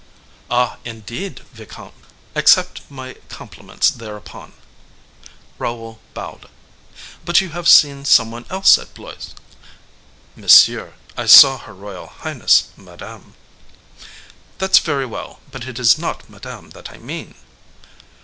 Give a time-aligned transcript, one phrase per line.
[0.49, 1.93] "Ah, indeed, vicomte?
[2.33, 4.53] Accept my compliments thereupon."
[5.59, 6.49] Raoul bowed.
[7.23, 9.35] "But you have seen some one else at Blois?"
[10.35, 13.35] "Monsieur, I saw her royal highness, Madame."
[14.57, 17.35] "That's very well: but it is not Madame that I mean."